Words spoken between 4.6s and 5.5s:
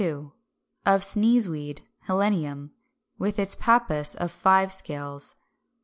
scales.